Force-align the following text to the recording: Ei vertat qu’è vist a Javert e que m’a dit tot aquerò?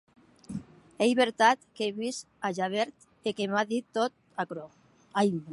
Ei 1.05 1.11
vertat 1.19 1.61
qu’è 1.75 1.91
vist 1.99 2.25
a 2.47 2.53
Javert 2.59 2.97
e 3.27 3.29
que 3.37 3.49
m’a 3.51 3.63
dit 3.71 3.85
tot 3.97 4.11
aquerò? 4.43 4.67